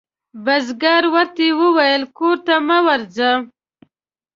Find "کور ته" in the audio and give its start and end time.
2.17-2.55